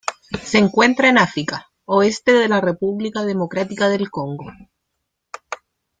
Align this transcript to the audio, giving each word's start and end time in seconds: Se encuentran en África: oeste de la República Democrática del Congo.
Se 0.43 0.57
encuentran 0.57 1.11
en 1.11 1.17
África: 1.19 1.67
oeste 1.85 2.33
de 2.33 2.47
la 2.49 2.59
República 2.59 3.21
Democrática 3.23 3.87
del 3.87 4.09
Congo. 4.09 4.47